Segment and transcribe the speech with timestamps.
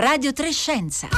[0.00, 1.08] Radio Trescenza.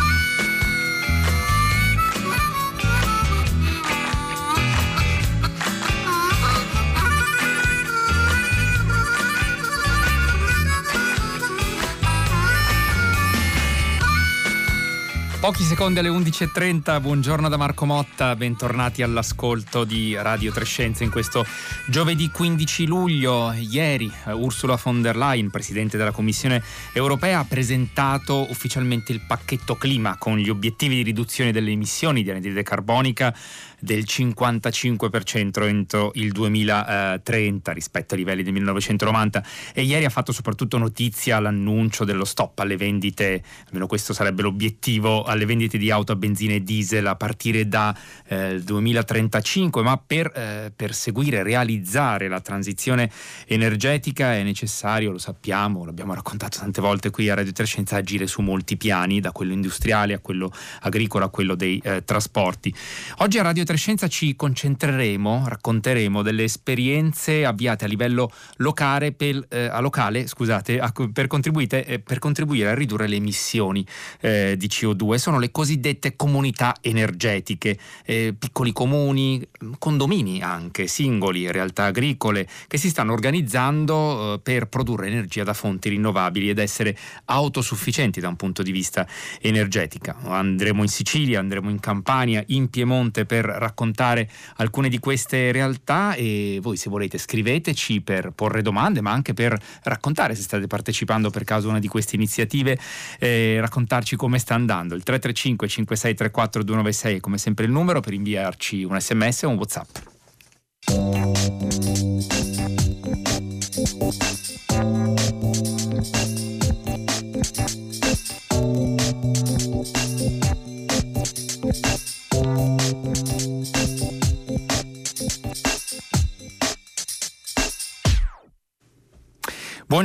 [15.43, 21.45] Pochi secondi alle 11.30, buongiorno da Marco Motta, bentornati all'ascolto di Radio Trescenza in questo
[21.89, 23.53] giovedì 15 luglio.
[23.53, 26.63] Ieri eh, Ursula von der Leyen, Presidente della Commissione
[26.93, 32.31] europea, ha presentato ufficialmente il pacchetto clima con gli obiettivi di riduzione delle emissioni di
[32.31, 33.35] anidride carbonica
[33.83, 40.79] del 55% entro il 2030 rispetto ai livelli del 1990 e ieri ha fatto soprattutto
[40.79, 46.15] notizia l'annuncio dello stop alle vendite, almeno questo sarebbe l'obiettivo, alle vendite di auto a
[46.15, 47.93] benzina e diesel a partire dal
[48.29, 53.11] eh, 2035, ma per eh, perseguire realizzare la transizione
[53.49, 58.43] energetica è necessario, lo sappiamo, l'abbiamo raccontato tante volte qui a Radio Trescenza, agire su
[58.43, 62.73] molti piani, da quello industriale a quello agricolo a quello dei eh, trasporti.
[63.19, 63.71] Oggi a Radio Trescenza
[64.09, 70.91] ci concentreremo, racconteremo delle esperienze avviate a livello locale per, eh, a locale, scusate, a,
[70.91, 71.29] per,
[71.71, 73.87] eh, per, contribuire a ridurre le emissioni
[74.21, 75.15] eh, di CO2.
[75.15, 79.47] Sono le cosiddette comunità energetiche, eh, piccoli comuni,
[79.79, 85.89] condomini anche, singoli, realtà agricole, che si stanno organizzando eh, per produrre energia da fonti
[85.89, 89.07] rinnovabili ed essere autosufficienti da un punto di vista
[89.41, 90.15] energetico.
[90.25, 96.59] Andremo in Sicilia, andremo in Campania, in Piemonte per raccontare alcune di queste realtà e
[96.61, 101.45] voi se volete scriveteci per porre domande ma anche per raccontare se state partecipando per
[101.45, 102.79] caso a una di queste iniziative
[103.19, 104.95] e raccontarci come sta andando.
[104.95, 109.57] Il 335 5634 296 è come sempre il numero per inviarci un sms o un
[109.57, 109.97] whatsapp.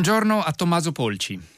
[0.07, 1.56] Buongiorno a Tommaso Polci.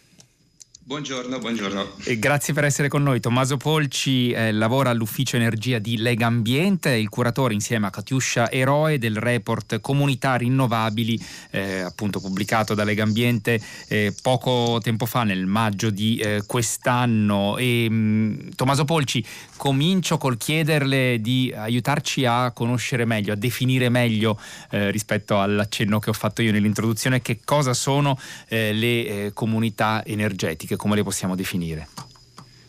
[0.90, 1.98] Buongiorno, buongiorno.
[2.06, 3.20] E grazie per essere con noi.
[3.20, 8.98] Tommaso Polci eh, lavora all'ufficio energia di Lega Ambiente, il curatore insieme a Katiuscia Eroe
[8.98, 15.46] del report Comunità Rinnovabili, eh, appunto pubblicato da Lega Ambiente eh, poco tempo fa, nel
[15.46, 17.58] maggio di eh, quest'anno.
[17.60, 19.24] E, mh, mm, Tommaso Polci,
[19.58, 24.40] comincio col chiederle di aiutarci a conoscere meglio, a definire meglio
[24.72, 28.18] eh, rispetto all'accenno che ho fatto io nell'introduzione, che cosa sono
[28.48, 31.90] eh, le comunità energetiche come le possiamo definire?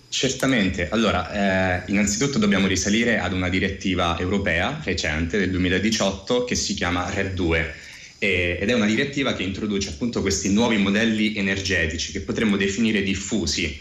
[0.09, 6.75] Certamente, allora eh, innanzitutto dobbiamo risalire ad una direttiva europea recente del 2018 che si
[6.75, 7.75] chiama RED 2
[8.19, 13.03] eh, ed è una direttiva che introduce appunto questi nuovi modelli energetici che potremmo definire
[13.03, 13.81] diffusi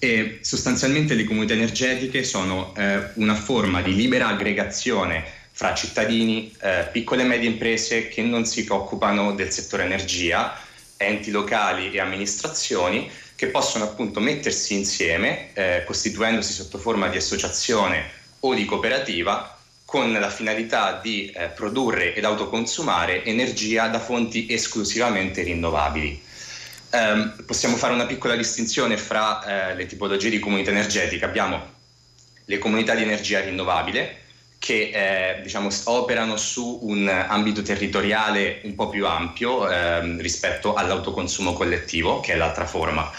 [0.00, 6.88] e sostanzialmente le comunità energetiche sono eh, una forma di libera aggregazione fra cittadini, eh,
[6.90, 10.58] piccole e medie imprese che non si occupano del settore energia,
[10.96, 13.08] enti locali e amministrazioni
[13.40, 20.12] che possono appunto mettersi insieme, eh, costituendosi sotto forma di associazione o di cooperativa, con
[20.12, 26.22] la finalità di eh, produrre ed autoconsumare energia da fonti esclusivamente rinnovabili.
[26.90, 31.24] Um, possiamo fare una piccola distinzione fra eh, le tipologie di comunità energetica.
[31.24, 31.66] Abbiamo
[32.44, 34.18] le comunità di energia rinnovabile,
[34.60, 41.54] che eh, diciamo, operano su un ambito territoriale un po' più ampio eh, rispetto all'autoconsumo
[41.54, 43.10] collettivo, che è l'altra forma.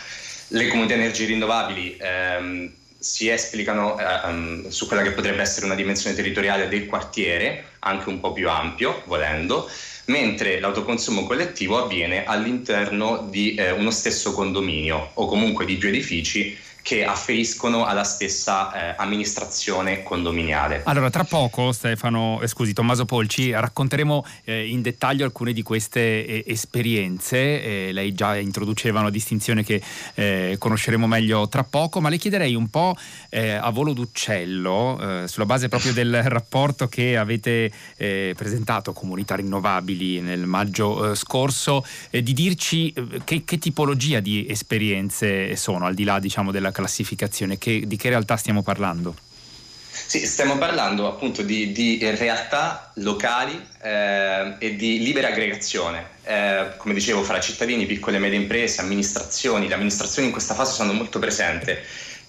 [0.49, 6.15] Le comunità energie rinnovabili ehm, si esplicano ehm, su quella che potrebbe essere una dimensione
[6.15, 9.67] territoriale del quartiere, anche un po' più ampio, volendo,
[10.05, 16.55] mentre l'autoconsumo collettivo avviene all'interno di eh, uno stesso condominio o comunque di due edifici
[16.81, 20.81] che afferiscono alla stessa eh, amministrazione condominiale.
[20.85, 26.25] Allora, tra poco, Stefano, eh, scusi, Tommaso Polci, racconteremo eh, in dettaglio alcune di queste
[26.25, 27.87] eh, esperienze.
[27.87, 29.81] Eh, lei già introduceva una distinzione che
[30.15, 32.95] eh, conosceremo meglio tra poco, ma le chiederei un po'
[33.31, 41.15] a volo d'uccello, sulla base proprio del rapporto che avete presentato, Comunità Rinnovabili, nel maggio
[41.15, 42.93] scorso, di dirci
[43.23, 48.09] che, che tipologia di esperienze sono, al di là diciamo della classificazione, che, di che
[48.09, 49.15] realtà stiamo parlando?
[49.93, 56.93] Sì, stiamo parlando appunto di, di realtà locali eh, e di libera aggregazione, eh, come
[56.93, 59.67] dicevo, fra cittadini, piccole e medie imprese, amministrazioni.
[59.67, 61.73] Le amministrazioni in questa fase sono molto presenti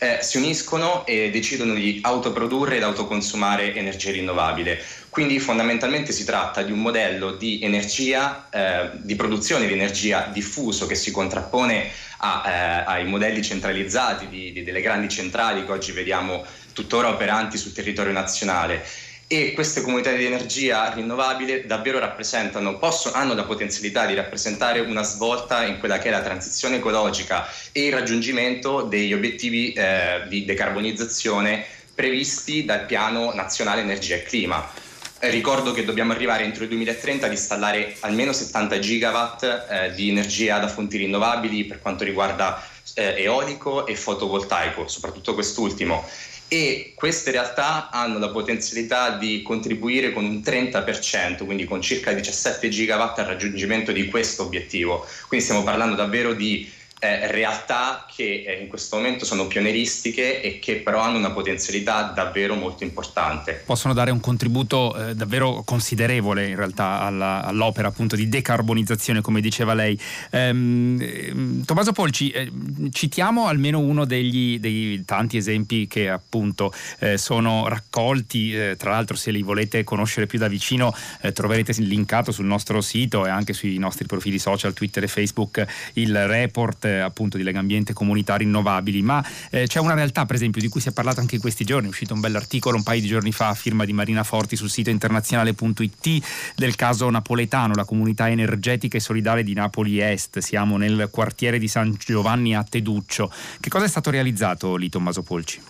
[0.02, 4.82] eh, si uniscono e decidono di autoprodurre ed autoconsumare energia rinnovabile.
[5.08, 10.86] Quindi fondamentalmente si tratta di un modello di energia, eh, di produzione di energia diffuso
[10.86, 11.88] che si contrappone
[12.18, 17.56] a, eh, ai modelli centralizzati di, di, delle grandi centrali che oggi vediamo tuttora operanti
[17.56, 18.84] sul territorio nazionale
[19.32, 25.02] e queste comunità di energia rinnovabile davvero rappresentano, possono, hanno la potenzialità di rappresentare una
[25.02, 30.44] svolta in quella che è la transizione ecologica e il raggiungimento degli obiettivi eh, di
[30.44, 31.64] decarbonizzazione
[31.94, 34.70] previsti dal Piano Nazionale Energia e Clima.
[35.18, 40.10] Eh, ricordo che dobbiamo arrivare entro il 2030 ad installare almeno 70 gigawatt eh, di
[40.10, 42.62] energia da fonti rinnovabili per quanto riguarda
[42.94, 46.06] eh, eolico e fotovoltaico, soprattutto quest'ultimo
[46.52, 52.68] e queste realtà hanno la potenzialità di contribuire con un 30%, quindi con circa 17
[52.68, 55.06] gigawatt al raggiungimento di questo obiettivo.
[55.28, 56.70] Quindi stiamo parlando davvero di
[57.02, 62.12] eh, realtà che eh, in questo momento sono pionieristiche e che però hanno una potenzialità
[62.14, 63.60] davvero molto importante.
[63.66, 69.40] Possono dare un contributo eh, davvero considerevole in realtà alla, all'opera appunto di decarbonizzazione come
[69.40, 69.98] diceva lei.
[70.30, 72.52] Ehm, ehm Tommaso Polci, eh,
[72.92, 79.16] citiamo almeno uno degli, dei tanti esempi che appunto eh, sono raccolti, eh, tra l'altro
[79.16, 80.94] se li volete conoscere più da vicino
[81.32, 86.26] troverete linkato sul nostro sito e anche sui nostri profili social Twitter e Facebook il
[86.26, 90.80] report appunto di Legambiente Comunità Rinnovabili, ma eh, c'è una realtà per esempio di cui
[90.80, 93.32] si è parlato anche in questi giorni, è uscito un bell'articolo un paio di giorni
[93.32, 98.96] fa a firma di Marina Forti sul sito internazionale.it del caso napoletano, la comunità energetica
[98.96, 103.32] e solidale di Napoli Est, siamo nel quartiere di San Giovanni a Teduccio.
[103.60, 105.60] Che cosa è stato realizzato lì Tommaso Polci?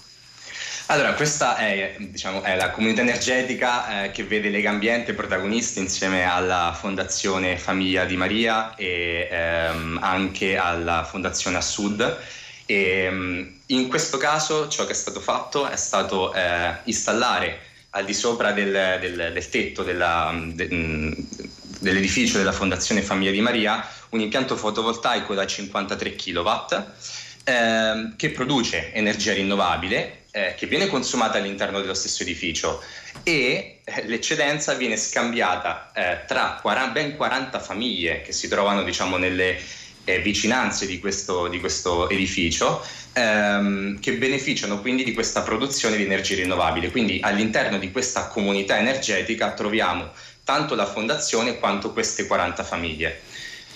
[0.93, 6.77] Allora, questa è, diciamo, è, la comunità energetica eh, che vede Legambiente protagonisti insieme alla
[6.79, 12.19] Fondazione Famiglia di Maria e ehm, anche alla Fondazione a Sud.
[12.67, 17.61] E, ehm, in questo caso ciò che è stato fatto è stato eh, installare
[17.93, 21.13] al di sopra del, del, del tetto della, de, mm,
[21.79, 26.51] dell'edificio della Fondazione Famiglia di Maria un impianto fotovoltaico da 53 kW
[27.45, 32.83] eh, che produce energia rinnovabile eh, che viene consumata all'interno dello stesso edificio
[33.23, 39.19] e eh, l'eccedenza viene scambiata eh, tra 40, ben 40 famiglie che si trovano diciamo,
[39.19, 39.59] nelle
[40.05, 46.05] eh, vicinanze di questo, di questo edificio ehm, che beneficiano quindi di questa produzione di
[46.05, 46.91] energia rinnovabile.
[46.91, 50.11] Quindi all'interno di questa comunità energetica troviamo
[50.45, 53.21] tanto la fondazione quanto queste 40 famiglie.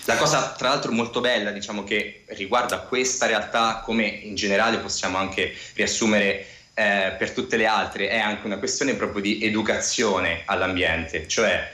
[0.07, 5.17] La cosa tra l'altro molto bella, diciamo che riguarda questa realtà, come in generale possiamo
[5.17, 6.45] anche riassumere
[6.75, 11.69] eh, per tutte le altre, è anche una questione proprio di educazione all'ambiente, cioè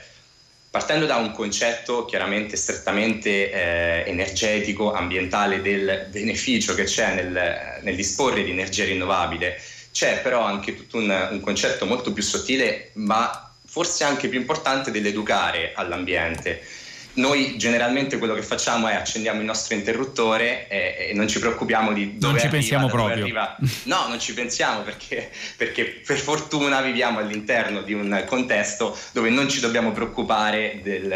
[0.68, 7.94] partendo da un concetto chiaramente strettamente eh, energetico, ambientale del beneficio che c'è nel, nel,
[7.94, 13.52] disporre di energia rinnovabile, c'è però anche tutto un, un concetto molto più sottile, ma
[13.64, 16.82] forse anche più importante dell'educare all'ambiente
[17.14, 21.92] noi generalmente quello che facciamo è accendiamo il nostro interruttore e, e non ci preoccupiamo
[21.92, 23.22] di dove non ci arriva, pensiamo proprio.
[23.22, 23.56] Arriva.
[23.84, 29.48] No, non ci pensiamo perché, perché, per fortuna viviamo all'interno di un contesto dove non
[29.48, 31.14] ci dobbiamo preoccupare del,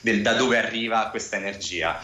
[0.00, 2.00] del da dove arriva questa energia.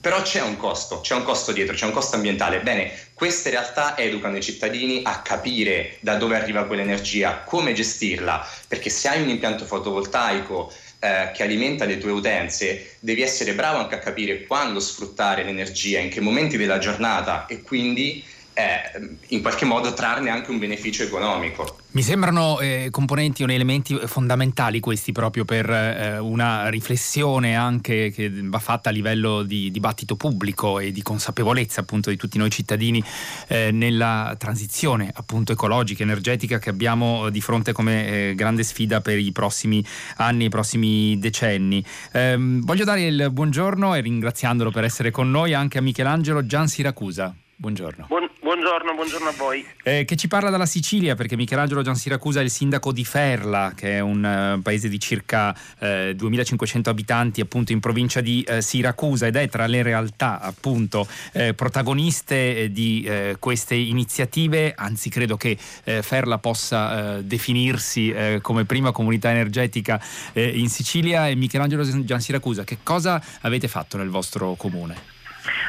[0.00, 2.60] Però c'è un costo, c'è un costo dietro, c'è un costo ambientale.
[2.60, 8.88] Bene, queste realtà educano i cittadini a capire da dove arriva quell'energia, come gestirla, perché
[8.88, 10.72] se hai un impianto fotovoltaico
[11.06, 16.00] eh, che alimenta le tue utenze, devi essere bravo anche a capire quando sfruttare l'energia,
[16.00, 21.04] in che momenti della giornata e quindi eh, in qualche modo trarne anche un beneficio
[21.04, 21.78] economico.
[21.96, 28.30] Mi sembrano eh, componenti o elementi fondamentali questi proprio per eh, una riflessione anche che
[28.30, 33.02] va fatta a livello di dibattito pubblico e di consapevolezza appunto di tutti noi cittadini
[33.48, 39.18] eh, nella transizione appunto ecologica, energetica che abbiamo di fronte come eh, grande sfida per
[39.18, 39.82] i prossimi
[40.16, 41.82] anni, i prossimi decenni.
[42.12, 46.68] Ehm, voglio dare il buongiorno e ringraziandolo per essere con noi anche a Michelangelo Gian
[46.68, 47.34] Siracusa.
[47.58, 48.04] Buongiorno.
[48.06, 49.66] Buon, buongiorno, buongiorno, a voi.
[49.82, 53.96] Eh, che ci parla dalla Sicilia perché Michelangelo Giansiracusa è il sindaco di Ferla, che
[53.96, 59.26] è un uh, paese di circa uh, 2500 abitanti appunto in provincia di uh, Siracusa
[59.26, 63.08] ed è tra le realtà appunto eh, protagoniste eh, di
[63.40, 70.00] queste iniziative, anzi credo che Ferla possa definirsi come prima comunità energetica
[70.34, 75.15] in Sicilia e Michelangelo Giansiracusa, che cosa avete fatto nel vostro comune?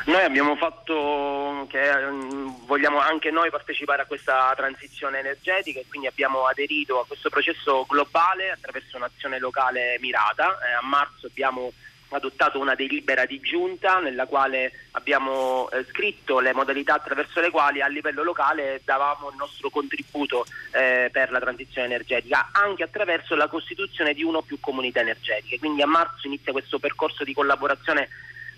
[0.07, 6.07] Noi abbiamo fatto che mm, vogliamo anche noi partecipare a questa transizione energetica e quindi
[6.07, 10.57] abbiamo aderito a questo processo globale attraverso un'azione locale mirata.
[10.65, 11.73] Eh, a marzo abbiamo
[12.09, 17.81] adottato una delibera di giunta nella quale abbiamo eh, scritto le modalità attraverso le quali
[17.81, 23.49] a livello locale davamo il nostro contributo eh, per la transizione energetica, anche attraverso la
[23.49, 25.59] costituzione di uno o più comunità energetiche.
[25.59, 28.07] Quindi a marzo inizia questo percorso di collaborazione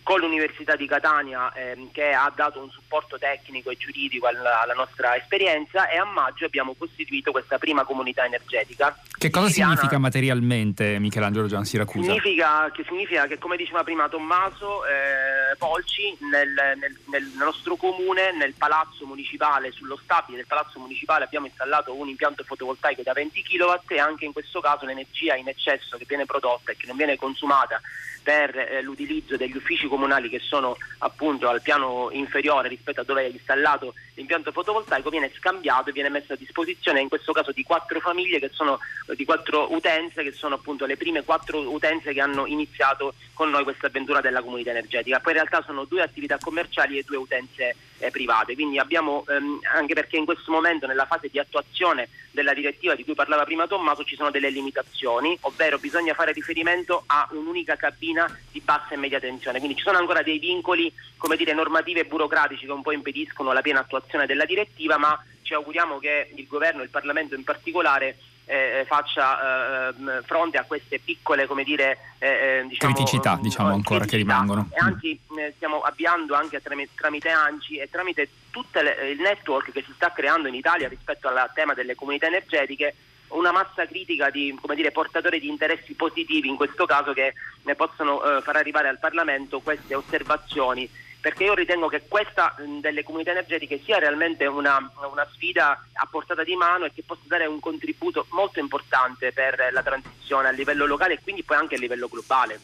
[0.10, 4.74] con l'Università di Catania ehm, che ha dato un supporto tecnico e giuridico alla, alla,
[4.74, 8.98] nostra esperienza e a maggio abbiamo costituito questa prima comunità energetica.
[9.16, 9.76] Che cosa Siciliana.
[9.76, 12.08] significa materialmente Michelangelo Gian Siracusa?
[12.08, 18.36] Significa che, significa che come diceva prima Tommaso eh, Polci nel, nel, nel, nostro comune,
[18.36, 23.44] nel palazzo municipale, sullo stabile del palazzo municipale abbiamo installato un impianto fotovoltaico da 20
[23.44, 26.98] kW e anche in questo caso l'energia in eccesso che viene prodotta e che non
[26.98, 27.80] viene consumata
[28.24, 33.26] per eh, l'utilizzo degli uffici comunali che sono appunto al piano inferiore rispetto a dove
[33.26, 37.64] è installato l'impianto fotovoltaico viene scambiato e viene messo a disposizione in questo caso di
[37.64, 38.80] quattro famiglie che sono
[39.16, 43.64] di quattro utenze che sono appunto le prime quattro utenze che hanno iniziato con noi
[43.64, 45.22] questa avventura della comunità energetica.
[45.22, 49.60] Poi in realtà sono due attività commerciali e due utenze eh, private, quindi abbiamo ehm,
[49.74, 53.68] anche perché in questo momento nella fase di attuazione della direttiva di cui parlava prima
[53.68, 58.98] Tommaso ci sono delle limitazioni, ovvero bisogna fare riferimento a un'unica cabina di bassa e
[58.98, 62.82] media tensione, quindi ci sono ancora dei vincoli come dire, normativi e burocratici che un
[62.82, 66.90] po' impediscono la piena attuazione della direttiva, ma ci auguriamo che il governo e il
[66.90, 72.94] Parlamento in particolare eh, faccia eh, fronte a queste piccole come dire, eh, eh diciamo,
[72.94, 74.10] criticità mm, diciamo ancora criticità.
[74.10, 74.70] che rimangono.
[74.72, 79.92] E anzi eh, stiamo avviando anche tramite ANCI e tramite tutto il network che si
[79.94, 82.96] sta creando in Italia rispetto al tema delle comunità energetiche
[83.30, 88.24] una massa critica di dire, portatori di interessi positivi in questo caso che ne possono
[88.24, 90.90] eh, far arrivare al Parlamento queste osservazioni
[91.22, 94.78] perché io ritengo che questa delle comunità energetiche sia realmente una,
[95.12, 99.70] una, sfida a portata di mano e che possa dare un contributo molto importante per
[99.72, 102.60] la transizione a livello locale e quindi poi anche a livello globale.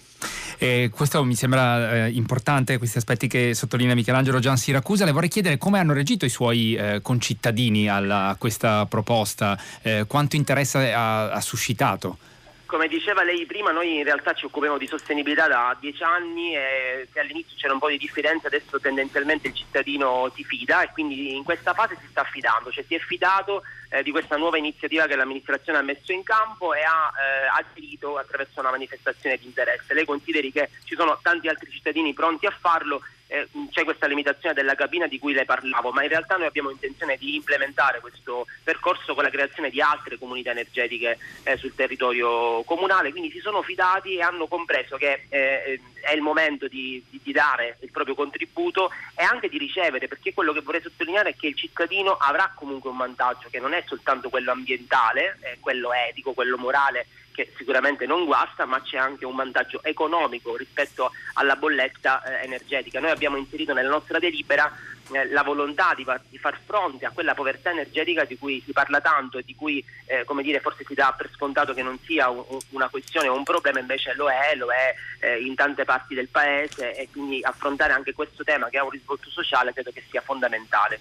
[0.57, 5.03] E questo mi sembra eh, importante, questi aspetti che sottolinea Michelangelo Gian Siracusa.
[5.03, 10.05] Le vorrei chiedere come hanno reagito i suoi eh, concittadini alla, a questa proposta, eh,
[10.07, 12.17] quanto interesse ha, ha suscitato.
[12.65, 17.07] Come diceva lei prima, noi in realtà ci occupiamo di sostenibilità da dieci anni e
[17.13, 21.35] se all'inizio c'era un po' di diffidenza, adesso tendenzialmente il cittadino si fida e quindi
[21.35, 25.05] in questa fase si sta affidando, cioè si è fidato eh, di questa nuova iniziativa
[25.05, 29.93] che l'amministrazione ha messo in campo e ha eh, aderito attraverso una manifestazione di interesse.
[29.93, 34.53] Lei consideri che ci sono tanti altri cittadini pronti a farlo eh, c'è questa limitazione
[34.53, 38.45] della cabina di cui le parlavo, ma in realtà noi abbiamo intenzione di implementare questo
[38.63, 43.61] percorso con la creazione di altre comunità energetiche eh, sul territorio comunale, quindi si sono
[43.61, 48.13] fidati e hanno compreso che eh, è il momento di, di, di, dare il proprio
[48.13, 52.51] contributo e anche di ricevere, perché quello che vorrei sottolineare è che il cittadino avrà
[52.55, 57.51] comunque un vantaggio che non è soltanto quello ambientale, eh, quello etico, quello morale che
[57.57, 62.99] sicuramente non guasta, ma c'è anche un vantaggio economico rispetto alla bolletta eh, energetica.
[62.99, 64.71] Noi abbiamo inserito nella nostra delibera
[65.11, 69.01] eh, la volontà di, di, far fronte a quella povertà energetica di cui si parla
[69.01, 72.43] tanto e di cui eh, dire, forse si dà per scontato che non sia un,
[72.69, 76.27] una questione o un problema, invece lo è, lo è eh, in tante parti del
[76.29, 80.21] paese e quindi affrontare anche questo tema che ha un risvolto sociale credo che sia
[80.21, 80.99] fondamentale.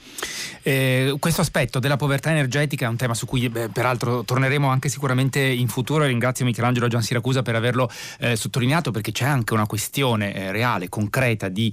[0.62, 4.88] Eh, questo aspetto della povertà energetica è un tema su cui beh, peraltro torneremo anche
[4.88, 6.04] sicuramente in futuro.
[6.04, 10.88] Ringrazio Michelangelo Gian Siracusa per averlo eh, sottolineato perché c'è anche una questione eh, reale,
[10.88, 11.72] concreta di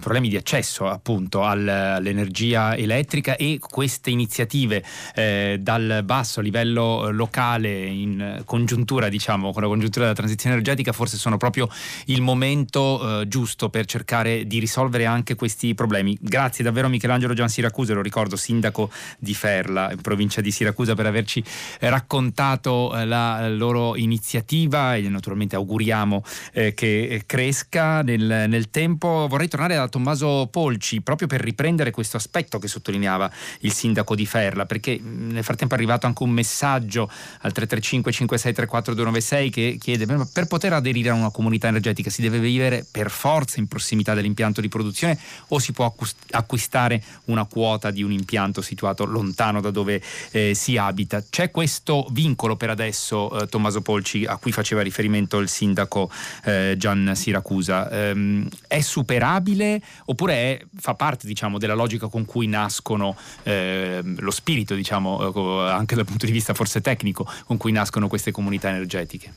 [0.00, 4.84] problemi di accesso appunto al all'energia elettrica e queste iniziative
[5.14, 10.54] eh, dal basso a livello eh, locale in congiuntura diciamo con la congiuntura della transizione
[10.54, 11.68] energetica forse sono proprio
[12.06, 16.16] il momento eh, giusto per cercare di risolvere anche questi problemi.
[16.20, 21.06] Grazie davvero Michelangelo Gian Siracusa, lo ricordo sindaco di Ferla, in provincia di Siracusa per
[21.06, 21.42] averci
[21.80, 29.26] raccontato eh, la loro iniziativa e naturalmente auguriamo eh, che cresca nel, nel tempo.
[29.28, 34.14] Vorrei tornare da Tommaso Polci proprio per ripetere riprendere questo aspetto che sottolineava il sindaco
[34.14, 39.76] di Ferla, perché nel frattempo è arrivato anche un messaggio al 335 5634 296 che
[39.78, 44.14] chiede per poter aderire a una comunità energetica si deve vivere per forza in prossimità
[44.14, 45.92] dell'impianto di produzione o si può
[46.30, 51.22] acquistare una quota di un impianto situato lontano da dove eh, si abita.
[51.28, 56.10] C'è questo vincolo per adesso, eh, Tommaso Polci, a cui faceva riferimento il sindaco
[56.44, 57.90] eh, Gian Siracusa.
[57.90, 64.00] Ehm, è superabile oppure è, fa parte diciamo, diciamo, della logica con cui nascono eh,
[64.02, 68.30] lo spirito, diciamo, eh, anche dal punto di vista forse tecnico, con cui nascono queste
[68.30, 69.32] comunità energetiche.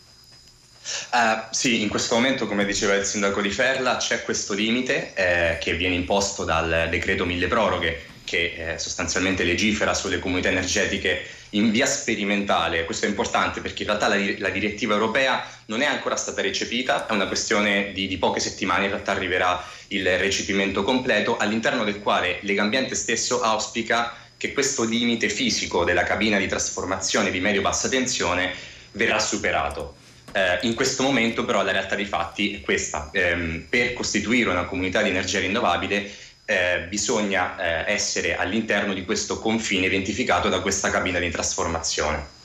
[1.11, 5.57] Uh, sì, in questo momento, come diceva il sindaco di Ferla, c'è questo limite eh,
[5.57, 11.71] che viene imposto dal decreto mille proroghe che eh, sostanzialmente legifera sulle comunità energetiche in
[11.71, 12.85] via sperimentale.
[12.85, 17.07] Questo è importante perché in realtà la, la, direttiva europea non è ancora stata recepita,
[17.07, 21.99] è una questione di, di, poche settimane, in realtà arriverà il recepimento completo, all'interno del
[21.99, 28.53] quale Legambiente stesso auspica che questo limite fisico della cabina di trasformazione di medio-bassa tensione
[28.91, 29.95] verrà superato.
[30.33, 33.09] Eh, in questo momento però la realtà dei fatti è questa.
[33.13, 36.11] Eh, per costituire una comunità di energia rinnovabile
[36.45, 42.41] eh, bisogna eh, essere all'interno di questo confine identificato da questa cabina di trasformazione.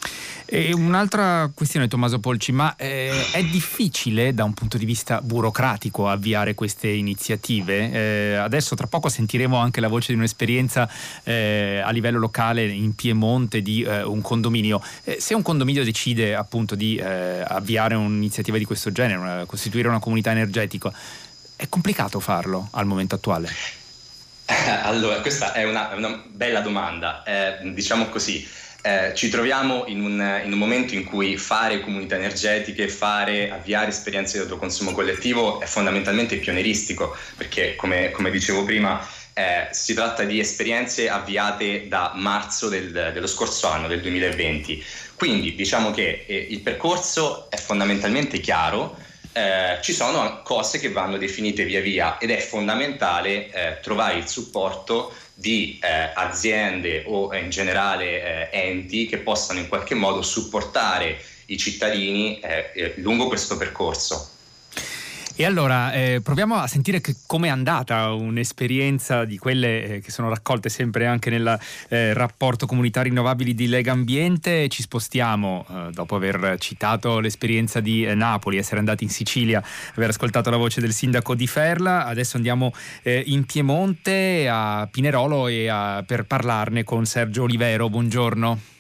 [0.51, 6.09] E un'altra questione, Tommaso Polci, ma eh, è difficile da un punto di vista burocratico
[6.09, 7.93] avviare queste iniziative?
[7.93, 10.89] Eh, adesso tra poco sentiremo anche la voce di un'esperienza
[11.25, 14.83] eh, a livello locale in Piemonte di eh, un condominio.
[15.05, 19.89] Eh, se un condominio decide appunto di eh, avviare un'iniziativa di questo genere, una, costituire
[19.89, 20.91] una comunità energetica,
[21.57, 23.51] è complicato farlo al momento attuale?
[24.83, 27.23] Allora, questa è una, una bella domanda.
[27.63, 28.49] diciamo così
[28.81, 33.89] eh, ci troviamo in un, in un, momento in cui fare comunità energetiche, fare, avviare
[33.89, 40.23] esperienze di autoconsumo collettivo è fondamentalmente pionieristico, perché come, come dicevo prima eh, si tratta
[40.23, 44.85] di esperienze avviate da marzo del, dello scorso anno, del 2020.
[45.17, 48.97] Quindi diciamo che eh, il percorso è fondamentalmente chiaro,
[49.39, 54.27] eh, ci sono cose che vanno definite via via ed è fondamentale eh, trovare il
[54.27, 61.21] supporto di eh, aziende o in generale eh, enti che possano in qualche modo supportare
[61.47, 64.38] i cittadini eh, eh, lungo questo percorso.
[65.41, 70.29] E allora eh, proviamo a sentire come è andata un'esperienza di quelle eh, che sono
[70.29, 71.57] raccolte sempre anche nel
[71.91, 74.69] eh, rapporto comunità rinnovabili di Lega Ambiente.
[74.69, 79.63] Ci spostiamo, eh, dopo aver citato l'esperienza di eh, Napoli, essere andati in Sicilia,
[79.95, 85.47] aver ascoltato la voce del sindaco di Ferla, adesso andiamo eh, in Piemonte a Pinerolo
[85.71, 87.89] a, per parlarne con Sergio Olivero.
[87.89, 88.78] Buongiorno.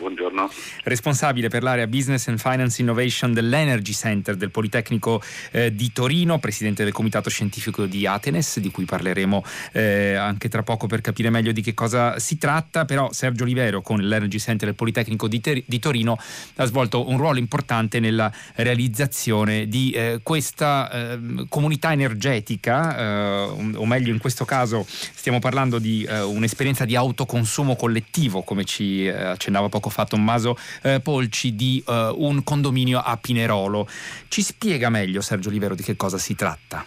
[0.00, 0.50] Buongiorno.
[0.84, 6.84] Responsabile per l'area Business and Finance Innovation dell'Energy Center del Politecnico eh, di Torino, presidente
[6.84, 11.52] del comitato scientifico di Atenes, di cui parleremo eh, anche tra poco per capire meglio
[11.52, 12.86] di che cosa si tratta.
[12.86, 16.16] Però Sergio Olivero con l'Energy Center del Politecnico di, Ter- di Torino
[16.56, 23.84] ha svolto un ruolo importante nella realizzazione di eh, questa ehm, comunità energetica, eh, o
[23.84, 29.10] meglio in questo caso stiamo parlando di eh, un'esperienza di autoconsumo collettivo, come ci eh,
[29.10, 33.86] accennava poco fa Tommaso eh, Polci di eh, un condominio a Pinerolo.
[34.28, 36.84] Ci spiega meglio Sergio Olivero di che cosa si tratta?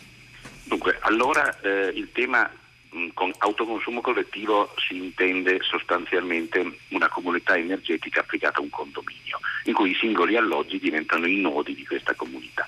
[0.63, 2.49] Dunque, allora eh, il tema
[2.95, 9.73] mm, con autoconsumo collettivo si intende sostanzialmente una comunità energetica applicata a un condominio, in
[9.73, 12.65] cui i singoli alloggi diventano i nodi di questa comunità.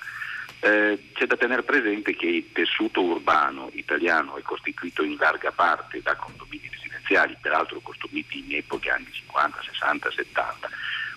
[0.60, 6.02] Eh, c'è da tenere presente che il tessuto urbano italiano è costituito in larga parte
[6.02, 6.95] da condomini residenziali,
[7.40, 10.70] peraltro costruiti in epoche anni 50, 60, 70.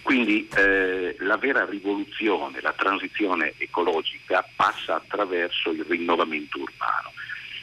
[0.03, 7.13] Quindi eh, la vera rivoluzione, la transizione ecologica passa attraverso il rinnovamento urbano.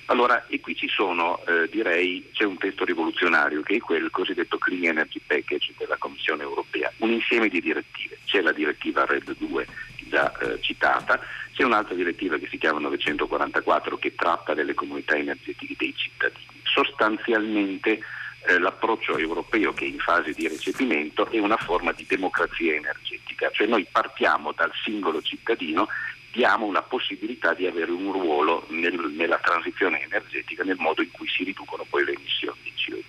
[0.08, 4.60] Allora, e qui ci sono, eh, direi, c'è un testo rivoluzionario che è quel cosiddetto
[4.60, 8.20] Clean Energy Package della Commissione europea, un insieme di direttive.
[8.26, 9.68] C'è la direttiva RED 2
[10.08, 11.20] già eh, citata,
[11.56, 16.46] c'è un'altra direttiva che si chiama 944 che tratta delle comunità energetiche dei cittadini.
[16.64, 18.02] Sostanzialmente
[18.48, 23.50] eh, l'approccio europeo che è in fase di recepimento è una forma di democrazia energetica,
[23.52, 25.88] cioè noi partiamo dal singolo cittadino
[26.34, 31.30] diamo una possibilità di avere un ruolo nel, nella transizione energetica nel modo in cui
[31.30, 33.04] si riducono poi le emissioni di CO2.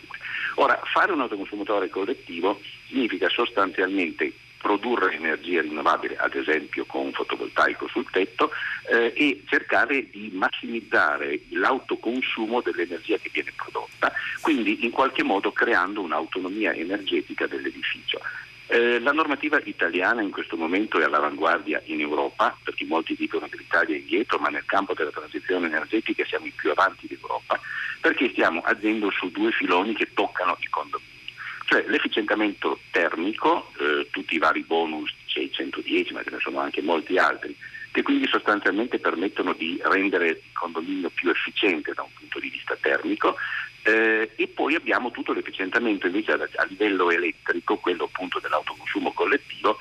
[0.55, 7.89] Ora, fare un autoconsumatore collettivo significa sostanzialmente produrre energia rinnovabile, ad esempio con un fotovoltaico
[7.89, 8.51] sul tetto,
[8.91, 16.01] eh, e cercare di massimizzare l'autoconsumo dell'energia che viene prodotta, quindi in qualche modo creando
[16.01, 18.21] un'autonomia energetica dell'edificio.
[18.69, 23.59] Eh, la normativa italiana in questo momento è all'avanguardia in Europa, perché molti dicono che
[23.59, 27.61] l'Italia è indietro, ma nel campo della transizione energetica siamo i più avanti d'Europa,
[28.01, 31.16] perché stiamo agendo su due filoni che toccano i condomini.
[31.67, 36.61] Cioè l'efficientamento termico, eh, tutti i vari bonus, c'è il 110 ma ce ne sono
[36.61, 37.55] anche molti altri,
[37.93, 42.77] che quindi sostanzialmente permettono di rendere il condominio più efficiente da un punto di vista
[42.81, 43.37] termico
[43.83, 49.79] eh, e poi abbiamo tutto l'efficientamento invece a, a, livello elettrico, quello appunto dell'autoconsumo collettivo,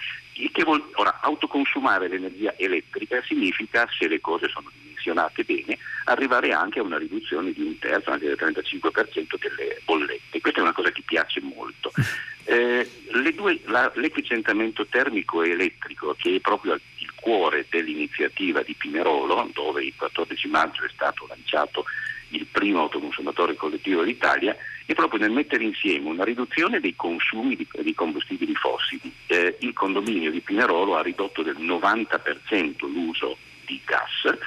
[0.52, 4.72] che vuol, ora autoconsumare l'energia elettrica significa, se le cose sono
[5.06, 10.42] dimensionate bene, arrivare anche a una riduzione di un terzo, anche del 35% delle bollette.
[10.42, 11.92] Questa è una cosa che piace molto.
[12.48, 12.88] Eh,
[13.34, 19.84] due, la, l'efficientamento termico e elettrico, che è proprio il cuore dell'iniziativa di Pinerolo, dove
[19.84, 21.86] il 14 maggio è stato lanciato
[22.30, 27.68] il primo autoconsumatore collettivo d'Italia, è proprio nel mettere insieme una riduzione dei consumi di,
[27.82, 29.12] di combustibili fossili.
[29.26, 34.38] Eh, il condominio di Pinerolo ha ridotto del 90% l'uso di gas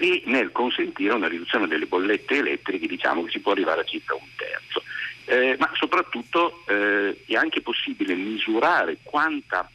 [0.00, 4.14] e nel consentire una riduzione delle bollette elettriche diciamo che si può arrivare a circa
[4.14, 4.82] un terzo.
[5.26, 9.70] Eh, ma soprattutto eh, è anche possibile misurare quanta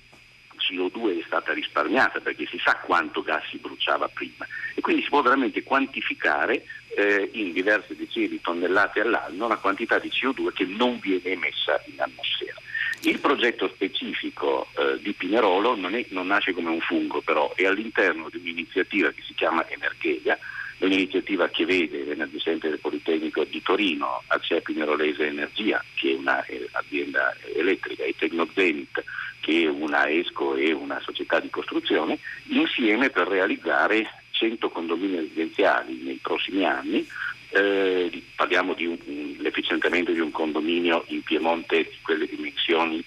[0.57, 5.09] CO2 è stata risparmiata perché si sa quanto gas si bruciava prima e quindi si
[5.09, 6.65] può veramente quantificare
[6.97, 11.79] eh, in diverse decine di tonnellate all'anno la quantità di CO2 che non viene emessa
[11.85, 12.59] in atmosfera.
[13.01, 17.65] Il progetto specifico eh, di Pinerolo non, è, non, nasce come un fungo, però è
[17.65, 20.38] all'interno di un'iniziativa che si chiama Energeia,
[20.79, 27.36] un'iniziativa che vede l'Energy Center del Politecnico di Torino, Acea Pinerolese Energia, che è un'azienda
[27.36, 29.03] eh, elettrica, e Tecnozenit,
[29.39, 36.01] che è una ESCO e una società di costruzione, insieme per realizzare 100 condomini residenziali
[36.01, 37.08] nei prossimi anni.
[37.55, 38.97] Eh, parliamo di un,
[39.37, 43.01] l'efficientamento di un condominio in Piemonte di quelle dimensioni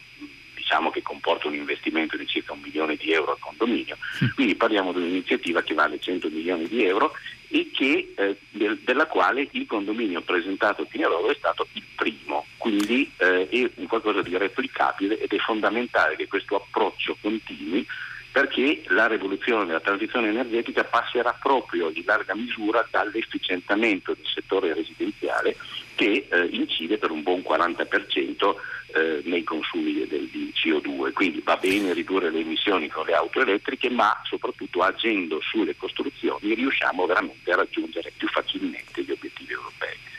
[0.55, 3.99] diciamo che comporta un investimento di circa un milione di euro al condominio.
[4.35, 7.13] Quindi parliamo di un'iniziativa che vale 100 milioni di euro
[7.49, 12.47] e che, eh, del, della quale il condominio presentato a Pinerolo è stato il primo,
[12.57, 17.87] quindi eh, è un qualcosa di replicabile ed è fondamentale che questo approccio continui
[18.39, 25.57] perché la rivoluzione della transizione energetica passerà proprio in larga misura dall'efficientamento del settore residenziale
[25.97, 28.55] che eh, incide per un buon 40%
[28.95, 31.13] eh, nei consumi del, di CO2.
[31.15, 36.55] Quindi va bene ridurre le emissioni con le auto elettriche, ma soprattutto agendo sulle costruzioni
[36.55, 38.88] riusciamo veramente a raggiungere più facilmente.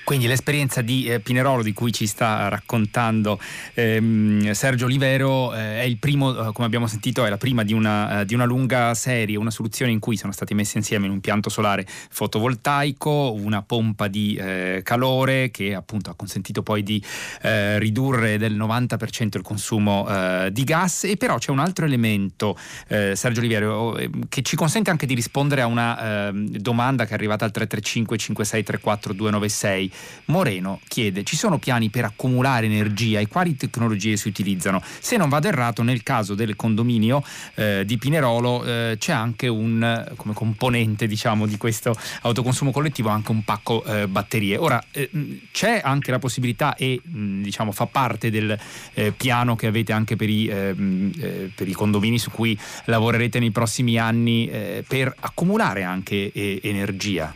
[0.10, 3.40] Quindi l'esperienza di eh, Pinerolo di cui ci sta raccontando
[3.76, 7.74] ehm, Sergio Olivero eh, è il primo, eh, come abbiamo sentito, è la prima di
[7.74, 11.14] una, eh, di una, lunga serie, una soluzione in cui sono stati messi insieme un
[11.14, 17.00] impianto solare fotovoltaico, una pompa di eh, calore che appunto ha consentito poi di
[17.44, 20.08] eh, ridurre del 90% il consumo
[20.50, 21.04] di gas.
[21.04, 23.96] E però c'è un altro elemento, Sergio Olivero,
[24.28, 28.18] che ci consente anche di rispondere a una ehm, domanda che è arrivata al 335
[28.18, 29.92] 5634 296
[30.26, 34.82] Moreno chiede: ci sono piani per accumulare energia e quali tecnologie si utilizzano?
[35.00, 37.24] Se non vado errato, nel caso del condominio
[37.56, 43.32] eh, di Pinerolo eh, c'è anche un come componente diciamo, di questo autoconsumo collettivo anche
[43.32, 44.58] un pacco eh, batterie.
[44.58, 45.10] Ora eh,
[45.52, 48.58] c'è anche la possibilità e diciamo, fa parte del
[48.94, 53.52] eh, piano che avete anche per i, eh, per i, condomini su cui lavorerete nei
[53.52, 54.50] prossimi anni
[54.88, 56.32] per accumulare anche
[56.62, 57.34] energia.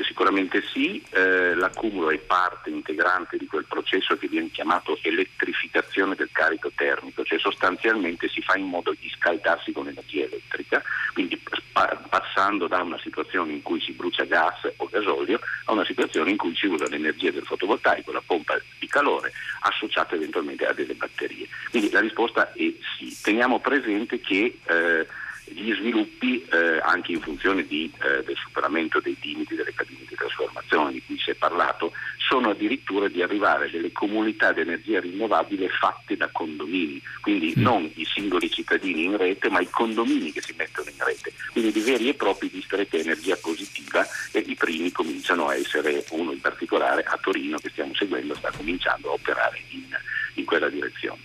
[0.00, 6.28] Sicuramente sì, eh, l'accumulo è parte integrante di quel processo che viene chiamato elettrificazione del
[6.30, 10.82] carico termico, cioè sostanzialmente si fa in modo di scaldarsi con energia elettrica,
[11.14, 11.40] quindi
[12.08, 16.36] passando da una situazione in cui si brucia gas o gasolio a una situazione in
[16.36, 21.46] cui si usa l'energia del fotovoltaico, la pompa di calore, associata eventualmente a delle batterie.
[21.70, 23.16] Quindi la risposta è sì.
[23.22, 25.06] Teniamo presente che eh,
[25.52, 30.14] gli sviluppi eh, anche in funzione di, eh, del superamento dei limiti delle cabine di
[30.14, 31.92] trasformazione di cui si è parlato,
[32.28, 37.62] sono addirittura di arrivare a delle comunità di energia rinnovabile fatte da condomini, quindi mm.
[37.62, 41.72] non i singoli cittadini in rete, ma i condomini che si mettono in rete, quindi
[41.72, 46.40] di veri e propri distretti energia positiva e i primi cominciano a essere, uno in
[46.40, 49.84] particolare a Torino che stiamo seguendo sta cominciando a operare in,
[50.34, 51.20] in quella direzione.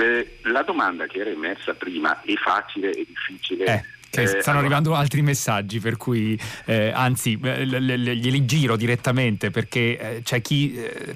[0.00, 3.64] Eh, la domanda che era emersa prima è facile e difficile.
[3.64, 3.94] Eh.
[4.08, 4.58] Eh, stanno allora.
[4.60, 10.70] arrivando altri messaggi, per cui eh, anzi eh, glieli giro direttamente perché c'è chi,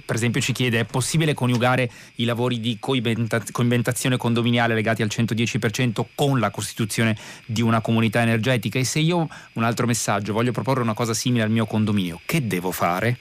[0.05, 6.05] per esempio, ci chiede: è possibile coniugare i lavori di coinventazione condominiale legati al 110%
[6.15, 7.17] con la costituzione
[7.47, 8.79] di una comunità energetica?
[8.79, 12.47] E se io, un altro messaggio, voglio proporre una cosa simile al mio condominio, che
[12.47, 13.17] devo fare?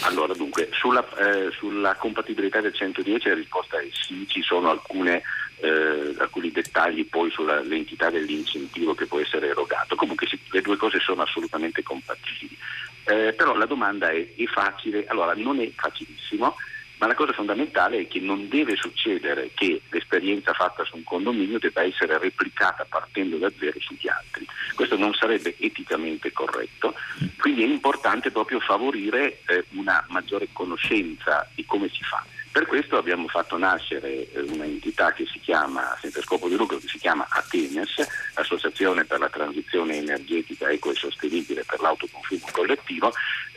[0.00, 5.22] Allora, dunque, sulla, eh, sulla, compatibilità del 110 la risposta è sì, ci sono alcune,
[5.60, 9.94] eh, alcuni dettagli poi sull'entità dell'incentivo che può essere erogato.
[9.94, 12.56] Comunque sì, le due cose sono assolutamente compatibili.
[13.04, 15.06] Eh, però la domanda è, è facile?
[15.06, 16.56] Allora, non è facilissimo
[17.02, 21.58] ma la cosa fondamentale è che non deve succedere che l'esperienza fatta su un condominio
[21.58, 24.46] debba essere replicata partendo da zero sugli altri.
[24.76, 26.94] Questo non sarebbe eticamente corretto,
[27.38, 32.24] quindi è importante proprio favorire eh, una maggiore conoscenza di come si fa.
[32.52, 36.86] Per questo abbiamo fatto nascere eh, un'entità che si chiama, senza scopo di lucro, che
[36.86, 37.94] si chiama Atenes,
[38.34, 43.10] Associazione per la transizione energetica eco e sostenibile per l'autoconsumo collettivo.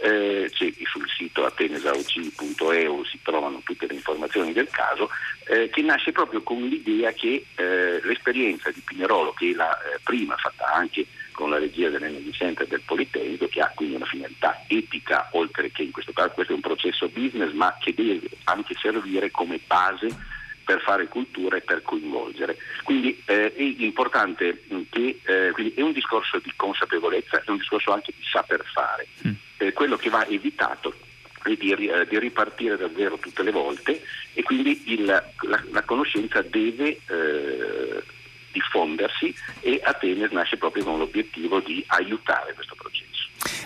[0.06, 5.10] Eh, sul sito atenesaoc.eu si trovano tutte le informazioni del caso,
[5.48, 10.00] eh, che nasce proprio con l'idea che eh, l'esperienza di Pinerolo, che è la eh,
[10.04, 14.64] prima fatta anche con la regia dell'Energy Center del Politecnico che ha quindi una finalità
[14.68, 18.76] etica oltre che in questo caso questo è un processo business ma che deve anche
[18.80, 20.08] servire come base
[20.66, 22.58] per fare cultura e per coinvolgere.
[22.84, 28.12] Quindi eh, è importante che eh, è un discorso di consapevolezza, è un discorso anche
[28.16, 29.08] di saper fare.
[29.26, 29.32] Mm.
[29.58, 30.94] Eh, quello che va evitato
[31.44, 34.02] è di, eh, di, ripartire da zero tutte le volte
[34.34, 35.24] e quindi il, la,
[35.72, 38.04] la, conoscenza deve eh,
[38.52, 43.15] diffondersi e Atene nasce proprio con l'obiettivo di aiutare questo processo.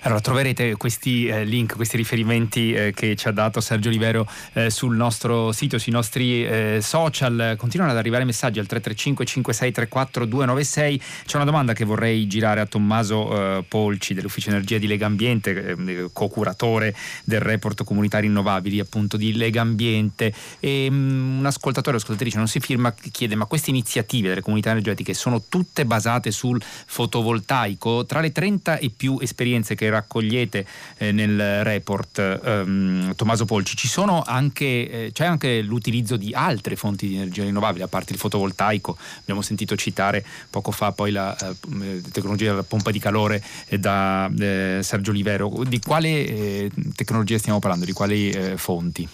[0.04, 4.70] Allora troverete questi eh, link, questi riferimenti eh, che ci ha dato Sergio Olivero eh,
[4.70, 7.56] sul nostro sito, sui nostri eh, social.
[7.58, 11.02] Continuano ad arrivare messaggi al 335 5634 296.
[11.26, 15.76] C'è una domanda che vorrei girare a Tommaso eh, Polci dell'Ufficio Energia di Lega Ambiente,
[15.78, 20.34] eh, co-curatore del report comunità rinnovabili appunto di Lega Ambiente.
[20.60, 24.72] E, um, un ascoltatore o ascoltatrice non si firma chiede ma queste iniziative delle comunità
[24.72, 28.06] energetiche sono tutte basate sul fotovoltaico?
[28.06, 30.66] Tra le 30 e più esperienze che raccogliete
[30.98, 33.76] eh, nel report, ehm, Tommaso Polci,
[34.26, 38.98] anche, eh, c'è anche l'utilizzo di altre fonti di energia rinnovabile, a parte il fotovoltaico,
[39.22, 44.30] abbiamo sentito citare poco fa poi la eh, tecnologia della pompa di calore eh, da
[44.38, 45.64] eh, Sergio Olivero.
[45.68, 47.86] Di quale eh, tecnologia stiamo parlando?
[47.86, 49.08] Di quali fonti?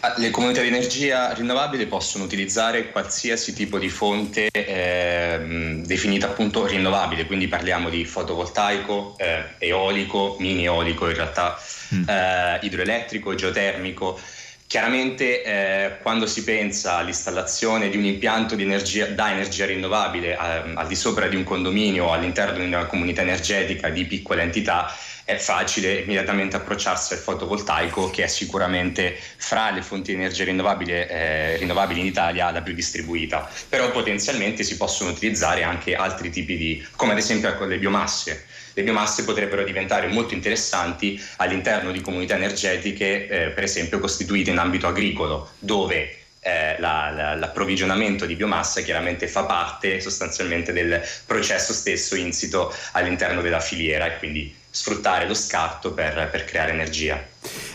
[0.00, 6.66] Ah, le comunità di energia rinnovabile possono utilizzare qualsiasi tipo di fonte eh, definita appunto
[6.66, 11.58] rinnovabile, quindi parliamo di fotovoltaico, eh, eolico, mini eolico in realtà,
[11.94, 12.08] mm.
[12.08, 14.20] eh, idroelettrico, geotermico.
[14.68, 20.36] Chiaramente eh, quando si pensa all'installazione di un impianto di energia, da energia rinnovabile eh,
[20.74, 24.94] al di sopra di un condominio o all'interno di una comunità energetica di piccola entità,
[25.28, 31.06] è facile immediatamente approcciarsi al fotovoltaico che è sicuramente fra le fonti di energia rinnovabile,
[31.06, 36.56] eh, rinnovabili in Italia la più distribuita, però potenzialmente si possono utilizzare anche altri tipi
[36.56, 38.46] di, come ad esempio con le biomasse.
[38.72, 44.56] Le biomasse potrebbero diventare molto interessanti all'interno di comunità energetiche, eh, per esempio costituite in
[44.56, 51.74] ambito agricolo, dove eh, la, la, l'approvvigionamento di biomassa chiaramente fa parte sostanzialmente del processo
[51.74, 57.24] stesso insito all'interno della filiera e quindi sfruttare lo scarto per, per creare energia.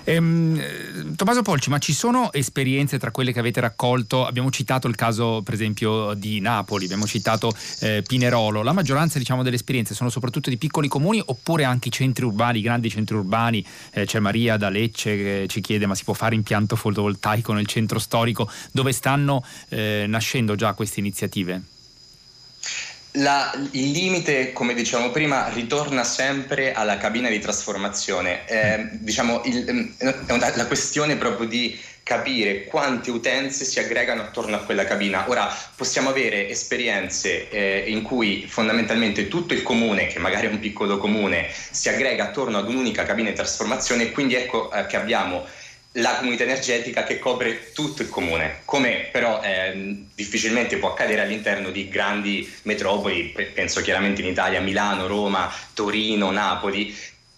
[0.06, 4.26] Ehm, Tommaso Polci, ma ci sono esperienze tra quelle che avete raccolto?
[4.26, 8.62] Abbiamo citato il caso, per esempio, di Napoli, abbiamo citato eh, Pinerolo.
[8.62, 12.60] La maggioranza diciamo, delle esperienze sono soprattutto di piccoli comuni oppure anche i centri urbani,
[12.60, 13.66] i grandi centri urbani?
[13.92, 17.66] Eh, c'è Maria da Lecce che ci chiede: ma si può fare impianto fotovoltaico nel
[17.66, 18.50] centro storico?
[18.72, 21.73] Dove stanno eh, nascendo già queste iniziative?
[23.18, 28.48] La, il limite, come dicevamo prima, ritorna sempre alla cabina di trasformazione.
[28.48, 29.94] Eh, diciamo, il,
[30.30, 35.30] una, la questione proprio di capire quante utenze si aggregano attorno a quella cabina.
[35.30, 40.60] Ora possiamo avere esperienze eh, in cui fondamentalmente tutto il comune, che magari è un
[40.60, 45.46] piccolo comune, si aggrega attorno ad un'unica cabina di trasformazione quindi ecco eh, che abbiamo
[45.98, 51.70] la comunità energetica che copre tutto il comune, come però eh, difficilmente può accadere all'interno
[51.70, 56.96] di grandi metropoli, penso chiaramente in Italia, Milano, Roma, Torino, Napoli.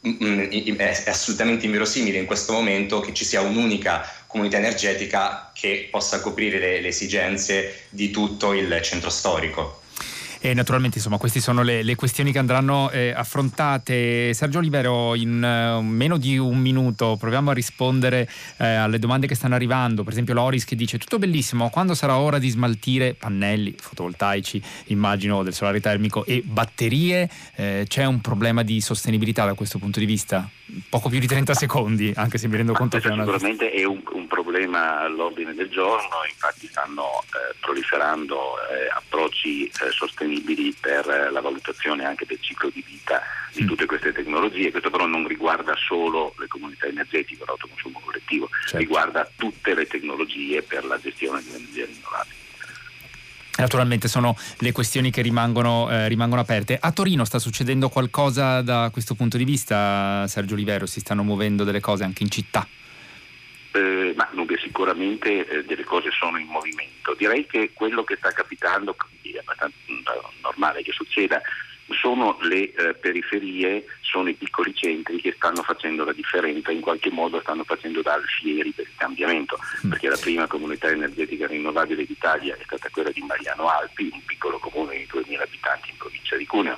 [0.07, 5.87] Mm, mm, è assolutamente inverosimile in questo momento che ci sia un'unica comunità energetica che
[5.89, 9.81] possa coprire le, le esigenze di tutto il centro storico.
[10.39, 14.33] E naturalmente insomma queste sono le, le questioni che andranno eh, affrontate.
[14.33, 19.35] Sergio Olivero, in uh, meno di un minuto proviamo a rispondere eh, alle domande che
[19.35, 20.03] stanno arrivando.
[20.03, 25.43] Per esempio Loris che dice tutto bellissimo, quando sarà ora di smaltire pannelli fotovoltaici, immagino
[25.43, 30.05] del solare termico e batterie, eh, c'è un problema di sostenibilità da questo punto di
[30.05, 30.47] vista?
[30.89, 33.23] Poco più di 30 secondi, anche se mi rendo conto che è una...
[33.23, 40.34] Sicuramente è un, un problema all'ordine del giorno, infatti stanno eh, proliferando eh, approcci sostenibili
[40.35, 43.21] disponibili per la valutazione anche del ciclo di vita
[43.53, 43.67] di mm.
[43.67, 44.71] tutte queste tecnologie.
[44.71, 48.77] Questo però non riguarda solo le comunità energetiche l'autoconsumo collettivo, certo.
[48.77, 52.43] riguarda tutte le tecnologie per la gestione di energia rinnovabile.
[53.57, 56.77] Naturalmente sono le questioni che rimangono, eh, rimangono, aperte.
[56.77, 60.85] A Torino sta succedendo qualcosa da questo punto di vista, Sergio Olivero?
[60.85, 62.67] Si stanno muovendo delle cose anche in città?
[63.75, 67.13] Eh, ma sicuramente eh, delle cose sono in movimento.
[67.13, 69.73] Direi che quello che sta capitando, è abbastanza
[70.41, 71.41] normale che succeda,
[71.89, 77.11] sono le eh, periferie, sono i piccoli centri che stanno facendo la differenza, in qualche
[77.11, 79.89] modo stanno facendo da alfieri per il cambiamento, mm.
[79.89, 84.57] perché la prima comunità energetica rinnovabile d'Italia è stata quella di Mariano Alpi, un piccolo
[84.57, 86.77] comune di 2.000 abitanti in provincia di Cuneo,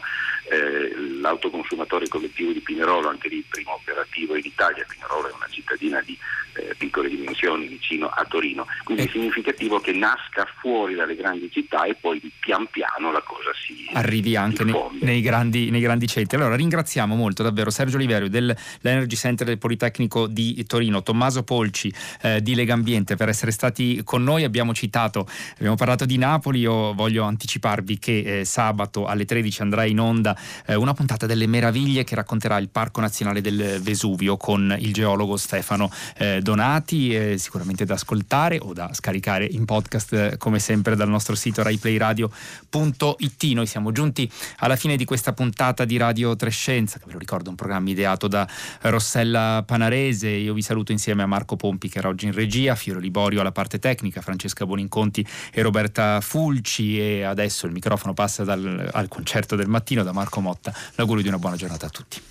[0.49, 5.47] eh, l'autoconsumatore collettivo di Pinerolo, anche lì il primo operativo in Italia, Pinerolo è una
[5.49, 6.17] cittadina di
[6.53, 8.65] eh, piccole dimensioni vicino a Torino.
[8.83, 13.51] Quindi è significativo che nasca fuori dalle grandi città e poi pian piano la cosa
[13.53, 16.37] si arrivi anche nei, nei, grandi, nei, grandi, centri.
[16.37, 22.41] Allora ringraziamo molto davvero Sergio Oliverio dell'Energy Center del Politecnico di Torino, Tommaso Polci eh,
[22.41, 24.43] di Legambiente per essere stati con noi.
[24.43, 29.85] Abbiamo citato, abbiamo parlato di Napoli, io voglio anticiparvi che eh, sabato alle 13 andrà
[29.85, 34.75] in onda eh, una puntata delle meraviglie che racconterà il Parco Nazionale del Vesuvio con
[34.79, 40.37] il geologo Stefano eh, Donati, eh, sicuramente da ascoltare o da scaricare in podcast eh,
[40.37, 43.43] come sempre dal nostro sito raiplayradio.it.
[43.53, 47.49] Noi siamo giunti alla fine di questa puntata di Radio Trescenza, che ve lo ricordo
[47.49, 48.45] un programma ideato da
[48.81, 50.27] Rossella Panarese.
[50.27, 53.53] Io vi saluto insieme a Marco Pompi che era oggi in regia, Fiore Liborio alla
[53.53, 59.55] parte tecnica, Francesca Boninconti e Roberta Fulci e adesso il microfono passa dal, al concerto
[59.55, 60.73] del mattino da Marco Motta.
[60.95, 62.21] L'augurio di una buona giornata a tutti.